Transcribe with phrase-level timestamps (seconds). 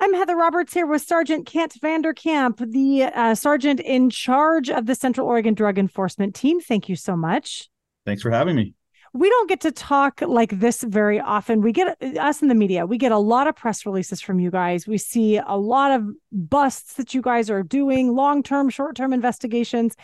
[0.00, 4.70] I'm Heather Roberts here with Sergeant Kent van der Kamp, the uh, sergeant in charge
[4.70, 6.60] of the Central Oregon Drug Enforcement Team.
[6.60, 7.68] Thank you so much.
[8.06, 8.74] Thanks for having me.
[9.12, 11.62] We don't get to talk like this very often.
[11.62, 14.52] We get us in the media, we get a lot of press releases from you
[14.52, 14.86] guys.
[14.86, 19.12] We see a lot of busts that you guys are doing, long term, short term
[19.12, 19.96] investigations.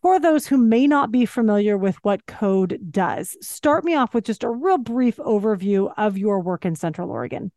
[0.00, 4.24] For those who may not be familiar with what CODE does, start me off with
[4.24, 7.50] just a real brief overview of your work in Central Oregon.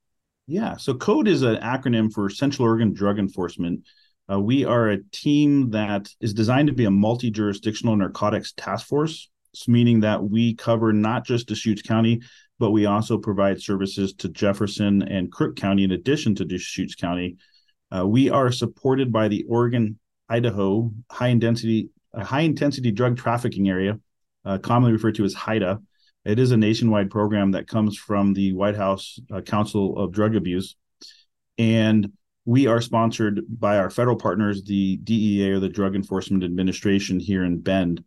[0.47, 0.77] Yeah.
[0.77, 3.85] So CODE is an acronym for Central Oregon Drug Enforcement.
[4.31, 8.87] Uh, we are a team that is designed to be a multi jurisdictional narcotics task
[8.87, 9.29] force,
[9.67, 12.21] meaning that we cover not just Deschutes County,
[12.59, 17.35] but we also provide services to Jefferson and Crook County in addition to Deschutes County.
[17.93, 23.69] Uh, we are supported by the Oregon Idaho high intensity uh, high intensity drug trafficking
[23.69, 23.99] area,
[24.45, 25.81] uh, commonly referred to as HIDTA.
[26.27, 30.35] It is a nationwide program that comes from the White House uh, Council of Drug
[30.35, 30.75] Abuse.
[31.57, 32.11] And
[32.43, 37.45] we are sponsored by our federal partners, the DEA or the Drug Enforcement Administration here
[37.45, 38.03] in Bend.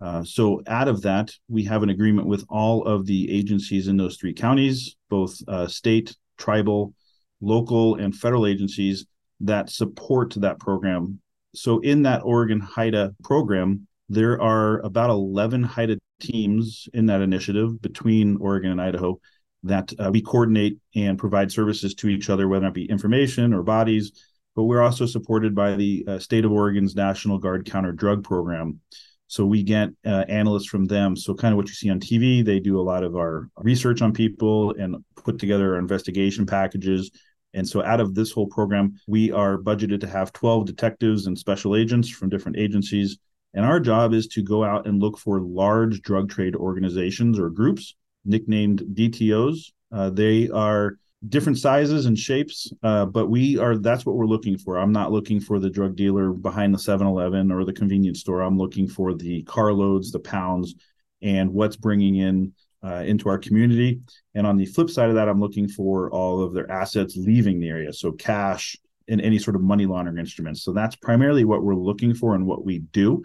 [0.00, 3.98] Uh, so, out of that, we have an agreement with all of the agencies in
[3.98, 6.94] those three counties, both uh, state, tribal,
[7.42, 9.04] local, and federal agencies
[9.40, 11.20] that support that program.
[11.54, 17.80] So, in that Oregon HIDTA program, there are about 11 HIDTA teams in that initiative
[17.80, 19.20] between Oregon and Idaho
[19.64, 23.62] that uh, we coordinate and provide services to each other, whether it be information or
[23.62, 24.12] bodies.
[24.56, 28.80] But we're also supported by the uh, state of Oregon's National Guard Counter Drug Program.
[29.26, 31.14] So we get uh, analysts from them.
[31.14, 34.00] So kind of what you see on TV, they do a lot of our research
[34.00, 37.10] on people and put together our investigation packages.
[37.52, 41.38] And so out of this whole program, we are budgeted to have 12 detectives and
[41.38, 43.18] special agents from different agencies
[43.54, 47.50] and our job is to go out and look for large drug trade organizations or
[47.50, 49.72] groups, nicknamed DTOs.
[49.90, 54.56] Uh, they are different sizes and shapes, uh, but we are that's what we're looking
[54.56, 54.76] for.
[54.76, 58.42] I'm not looking for the drug dealer behind the 7 Eleven or the convenience store.
[58.42, 60.74] I'm looking for the carloads, the pounds,
[61.22, 62.52] and what's bringing in
[62.84, 64.00] uh, into our community.
[64.34, 67.58] And on the flip side of that, I'm looking for all of their assets leaving
[67.58, 67.92] the area.
[67.92, 68.76] So cash
[69.08, 70.62] and any sort of money laundering instruments.
[70.62, 73.22] So that's primarily what we're looking for and what we do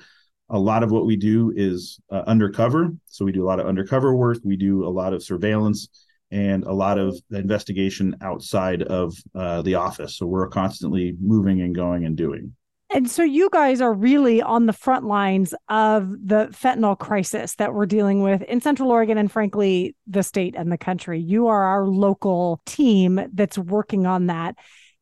[0.49, 2.89] a lot of what we do is uh, undercover.
[3.05, 4.38] So we do a lot of undercover work.
[4.44, 5.88] We do a lot of surveillance
[6.31, 10.16] and a lot of investigation outside of uh, the office.
[10.17, 12.53] So we're constantly moving and going and doing.
[12.91, 17.73] And so you guys are really on the front lines of the fentanyl crisis that
[17.73, 21.19] we're dealing with in Central Oregon and frankly, the state and the country.
[21.19, 24.55] You are our local team that's working on that.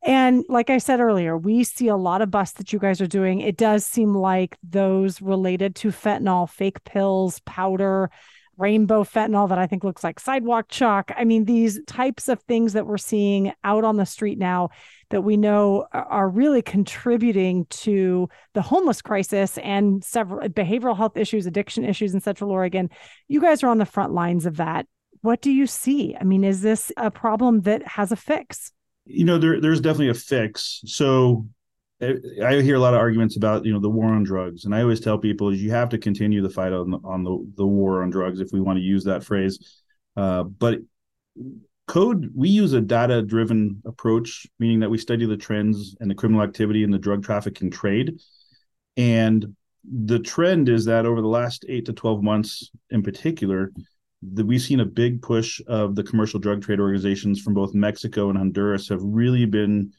[0.04, 3.06] And like I said earlier, we see a lot of busts that you guys are
[3.06, 3.40] doing.
[3.40, 8.10] It does seem like those related to fentanyl, fake pills, powder,
[8.58, 11.10] rainbow fentanyl that I think looks like sidewalk chalk.
[11.16, 14.70] I mean, these types of things that we're seeing out on the street now
[15.10, 21.46] that we know are really contributing to the homeless crisis and several behavioral health issues,
[21.46, 22.90] addiction issues in Central Oregon.
[23.28, 24.86] You guys are on the front lines of that.
[25.22, 26.16] What do you see?
[26.20, 28.72] I mean, is this a problem that has a fix?
[29.04, 31.46] You know there there's definitely a fix so
[32.02, 34.82] I hear a lot of arguments about you know the war on drugs, and I
[34.82, 37.66] always tell people is you have to continue the fight on the, on the, the
[37.66, 39.82] war on drugs if we want to use that phrase.
[40.16, 40.80] Uh, but
[41.86, 46.14] code we use a data driven approach, meaning that we study the trends and the
[46.14, 48.18] criminal activity and the drug trafficking trade,
[48.96, 53.72] and the trend is that over the last eight to twelve months, in particular,
[54.22, 58.28] the, we've seen a big push of the commercial drug trade organizations from both Mexico
[58.28, 59.92] and Honduras have really been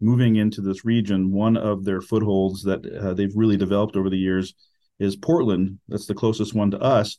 [0.00, 1.32] moving into this region.
[1.32, 4.54] One of their footholds that uh, they've really developed over the years
[4.98, 5.78] is Portland.
[5.88, 7.18] That's the closest one to us.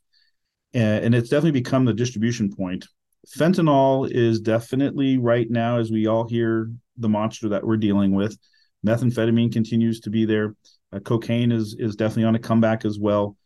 [0.73, 2.85] And, and it's definitely become the distribution point.
[3.27, 8.37] Fentanyl is definitely right now, as we all hear the monster that we're dealing with.
[8.85, 10.55] Methamphetamine continues to be there.
[10.91, 13.37] Uh, cocaine is is definitely on a comeback as well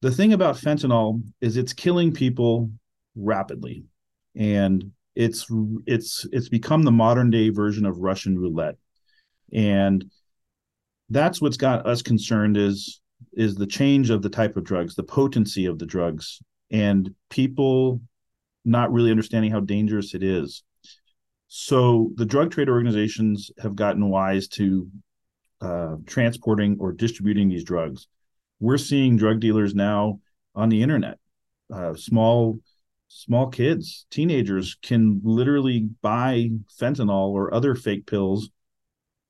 [0.00, 2.70] the thing about fentanyl is it's killing people
[3.16, 3.84] rapidly.
[4.36, 5.46] And it's
[5.86, 8.76] it's it's become the modern day version of russian roulette.
[9.52, 10.04] And
[11.10, 13.00] that's what's got us concerned is
[13.32, 16.40] is the change of the type of drugs the potency of the drugs
[16.70, 18.00] and people
[18.64, 20.62] not really understanding how dangerous it is.
[21.48, 24.88] So the drug trade organizations have gotten wise to
[25.60, 28.06] uh, transporting or distributing these drugs
[28.60, 30.20] we're seeing drug dealers now
[30.54, 31.18] on the internet.
[31.72, 32.58] Uh, small
[33.08, 36.50] small kids, teenagers can literally buy
[36.80, 38.50] fentanyl or other fake pills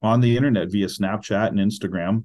[0.03, 2.25] on the internet via Snapchat and Instagram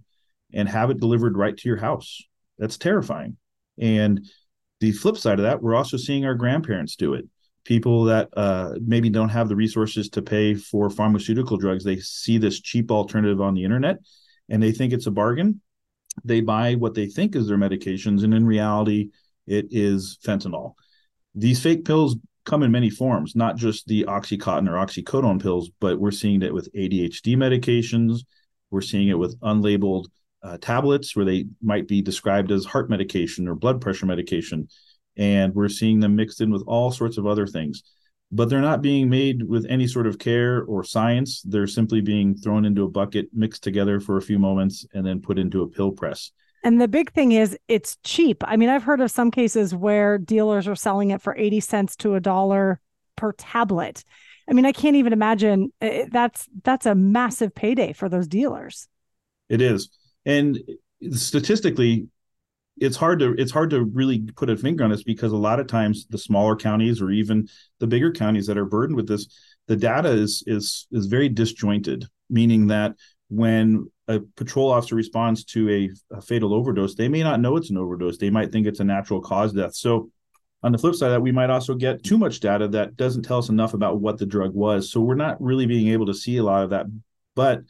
[0.51, 2.23] and have it delivered right to your house.
[2.57, 3.37] That's terrifying.
[3.79, 4.25] And
[4.79, 7.25] the flip side of that, we're also seeing our grandparents do it.
[7.63, 12.37] people that uh, maybe don't have the resources to pay for pharmaceutical drugs they see
[12.37, 13.97] this cheap alternative on the internet
[14.49, 15.61] and they think it's a bargain
[16.23, 19.09] they buy what they think is their medications and in reality
[19.47, 20.73] it is fentanyl.
[21.35, 22.15] These fake pills
[22.45, 26.53] come in many forms not just the oxycontin or oxycodone pills but we're seeing it
[26.53, 28.21] with adhd medications.
[28.71, 30.05] We're seeing it with unlabeled
[30.41, 34.67] uh, tablets where they might be described as heart medication or blood pressure medication.
[35.15, 37.83] And we're seeing them mixed in with all sorts of other things
[38.33, 41.43] but they're not being made with any sort of care or science.
[41.43, 45.21] They're simply being thrown into a bucket mixed together for a few moments and then
[45.21, 46.31] put into a pill press.
[46.63, 48.43] And the big thing is it's cheap.
[48.47, 51.95] I mean i've heard of some cases where dealers are selling it for 80 cents
[51.97, 52.79] to a dollar
[53.15, 54.03] per tablet.
[54.49, 58.27] I mean i can't even imagine eh, eh, that's that's a massive payday for those
[58.27, 58.87] dealers.
[59.47, 59.89] It is.
[60.25, 60.59] And
[61.11, 62.07] statistically
[62.77, 65.59] it's hard to it's hard to really put a finger on this because a lot
[65.59, 67.47] of times the smaller counties or even
[67.79, 69.27] the bigger counties that are burdened with this
[69.67, 72.93] the data is is is very disjointed meaning that
[73.29, 77.69] when a patrol officer responds to a, a fatal overdose they may not know it's
[77.69, 78.17] an overdose.
[78.17, 79.75] They might think it's a natural cause death.
[79.75, 80.09] So
[80.61, 83.37] on the flip side that we might also get too much data that doesn't tell
[83.37, 84.91] us enough about what the drug was.
[84.91, 86.85] So we're not really being able to see a lot of that.
[87.35, 87.61] But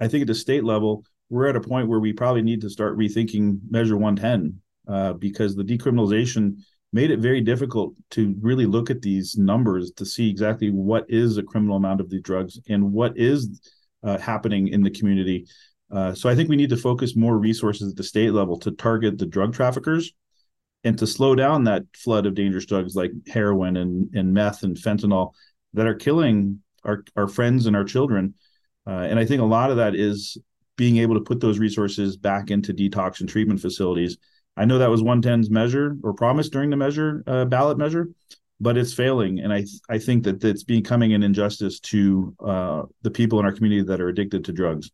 [0.00, 2.70] i think at the state level we're at a point where we probably need to
[2.70, 6.58] start rethinking Measure 110 uh, because the decriminalization
[6.92, 11.36] made it very difficult to really look at these numbers to see exactly what is
[11.36, 13.60] a criminal amount of the drugs and what is
[14.02, 15.46] uh, happening in the community.
[15.90, 18.70] Uh, so I think we need to focus more resources at the state level to
[18.70, 20.12] target the drug traffickers
[20.84, 24.76] and to slow down that flood of dangerous drugs like heroin and, and meth and
[24.76, 25.32] fentanyl
[25.74, 28.34] that are killing our, our friends and our children.
[28.86, 30.38] Uh, and I think a lot of that is
[30.78, 34.16] being able to put those resources back into detox and treatment facilities.
[34.56, 38.08] I know that was 110's measure or promise during the measure uh, ballot measure,
[38.60, 43.10] but it's failing, and I I think that it's becoming an injustice to uh, the
[43.10, 44.90] people in our community that are addicted to drugs,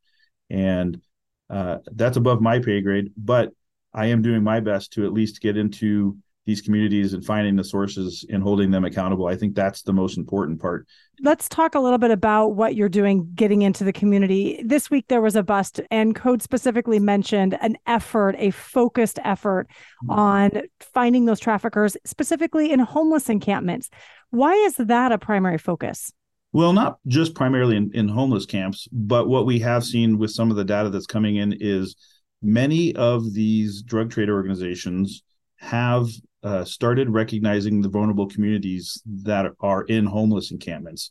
[0.50, 1.00] and
[1.48, 3.12] uh, that's above my pay grade.
[3.16, 3.52] But
[3.92, 7.64] I am doing my best to at least get into these communities and finding the
[7.64, 9.26] sources and holding them accountable.
[9.26, 10.86] I think that's the most important part.
[11.22, 14.62] Let's talk a little bit about what you're doing getting into the community.
[14.64, 19.68] This week there was a bust and code specifically mentioned an effort, a focused effort
[20.04, 20.10] mm-hmm.
[20.10, 23.88] on finding those traffickers specifically in homeless encampments.
[24.30, 26.12] Why is that a primary focus?
[26.52, 30.50] Well, not just primarily in, in homeless camps, but what we have seen with some
[30.50, 31.96] of the data that's coming in is
[32.42, 35.22] many of these drug trade organizations
[35.56, 36.08] have
[36.44, 41.10] uh, started recognizing the vulnerable communities that are in homeless encampments.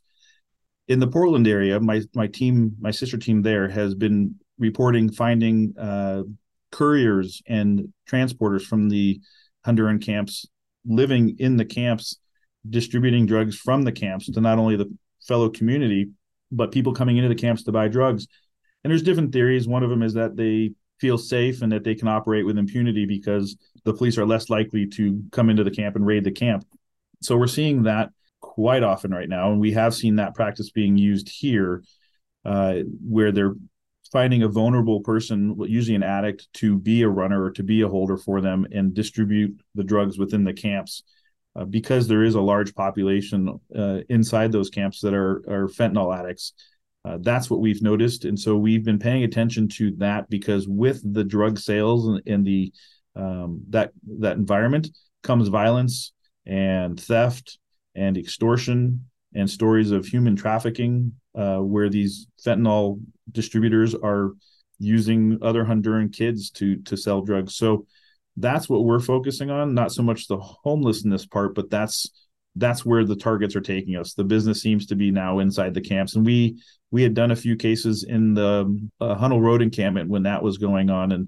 [0.88, 5.74] In the Portland area, my my team, my sister team there, has been reporting finding
[5.78, 6.24] uh,
[6.72, 9.20] couriers and transporters from the
[9.66, 10.46] Honduran camps
[10.86, 12.18] living in the camps,
[12.70, 14.96] distributing drugs from the camps to not only the
[15.26, 16.12] fellow community,
[16.52, 18.28] but people coming into the camps to buy drugs.
[18.84, 19.68] And there's different theories.
[19.68, 23.06] One of them is that they feel safe and that they can operate with impunity
[23.06, 26.66] because the police are less likely to come into the camp and raid the camp.
[27.22, 28.10] So we're seeing that
[28.42, 31.84] quite often right now, and we have seen that practice being used here,
[32.46, 33.56] uh, where they're
[34.12, 37.88] finding a vulnerable person, usually an addict, to be a runner or to be a
[37.88, 41.04] holder for them and distribute the drugs within the camps.
[41.56, 46.16] Uh, because there is a large population uh, inside those camps that are, are fentanyl
[46.18, 46.54] addicts,
[47.06, 51.02] uh, that's what we've noticed, and so we've been paying attention to that because with
[51.14, 52.72] the drug sales and, and the
[53.16, 54.90] um, that that environment
[55.22, 56.14] comes violence
[56.46, 57.58] and theft
[57.96, 59.06] and extortion
[59.36, 64.32] and stories of human trafficking, uh, where these fentanyl distributors are
[64.80, 67.56] using other Honduran kids to to sell drugs.
[67.56, 67.86] So
[68.38, 72.10] that's what we're focusing on, not so much the homelessness part, but that's
[72.56, 74.14] that's where the targets are taking us.
[74.14, 77.36] The business seems to be now inside the camps, and we we had done a
[77.36, 81.28] few cases in the uh, Hunnell Road encampment when that was going on, and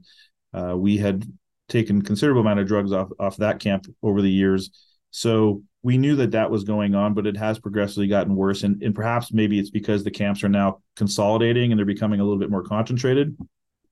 [0.54, 1.26] uh, we had
[1.68, 4.70] taken considerable amount of drugs off off that camp over the years.
[5.10, 8.82] So we knew that that was going on, but it has progressively gotten worse, and
[8.84, 12.40] and perhaps maybe it's because the camps are now consolidating and they're becoming a little
[12.40, 13.36] bit more concentrated.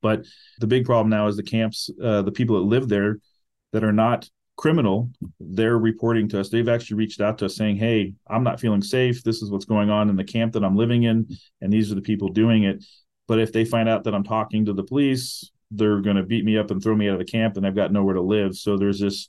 [0.00, 0.26] But
[0.60, 3.18] the big problem now is the camps, uh, the people that live there
[3.72, 6.48] that are not criminal, they're reporting to us.
[6.48, 9.22] They've actually reached out to us saying, Hey, I'm not feeling safe.
[9.22, 11.26] This is what's going on in the camp that I'm living in.
[11.60, 12.84] And these are the people doing it.
[13.26, 16.44] But if they find out that I'm talking to the police, they're going to beat
[16.44, 18.54] me up and throw me out of the camp and I've got nowhere to live.
[18.56, 19.28] So there's this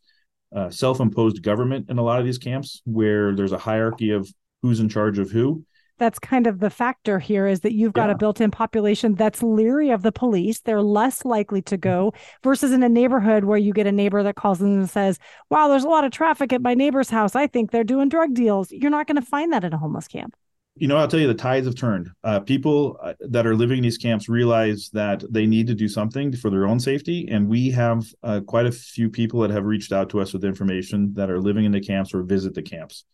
[0.55, 4.31] uh, self imposed government in a lot of these camps where there's a hierarchy of
[4.61, 5.65] who's in charge of who.
[5.97, 8.15] That's kind of the factor here is that you've got yeah.
[8.15, 10.61] a built-in population that's leery of the police.
[10.61, 14.35] They're less likely to go versus in a neighborhood where you get a neighbor that
[14.35, 17.35] calls in and says, "Wow, there's a lot of traffic at my neighbor's house.
[17.35, 20.07] I think they're doing drug deals." You're not going to find that in a homeless
[20.07, 20.35] camp
[20.77, 22.11] you know, I'll tell you, the tides have turned.
[22.23, 25.87] Uh, people uh, that are living in these camps realize that they need to do
[25.87, 27.29] something for their own safety.
[27.31, 30.43] And we have uh, quite a few people that have reached out to us with
[30.43, 33.05] information that are living in the camps or visit the camps.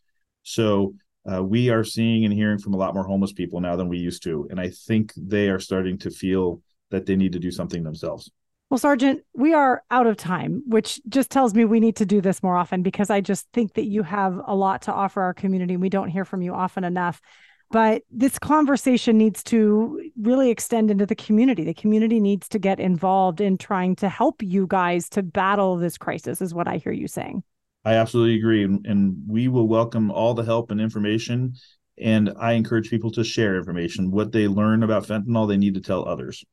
[0.41, 0.95] So
[1.29, 3.97] uh, we are seeing and hearing from a lot more homeless people now than we
[3.97, 4.47] used to.
[4.49, 8.31] And I think they are starting to feel that they need to do something themselves.
[8.69, 12.21] Well, Sergeant, we are out of time, which just tells me we need to do
[12.21, 15.33] this more often because I just think that you have a lot to offer our
[15.33, 15.75] community.
[15.75, 17.21] We don't hear from you often enough.
[17.69, 21.63] But this conversation needs to really extend into the community.
[21.63, 25.97] The community needs to get involved in trying to help you guys to battle this
[25.97, 27.43] crisis, is what I hear you saying.
[27.83, 28.63] I absolutely agree.
[28.63, 31.55] And, we will welcome all the help and information.
[31.97, 34.11] And I encourage people to share information.
[34.11, 36.43] What they learn about fentanyl, they need to tell others.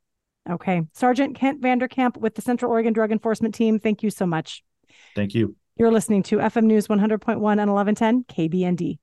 [0.48, 0.82] Okay.
[0.94, 4.26] Sergeant Kent van der Kamp with the Central Oregon Drug Enforcement Team, thank you so
[4.26, 4.62] much.
[5.14, 5.56] Thank you.
[5.76, 8.98] You're listening to FM News 100.1 and 1110 KBND.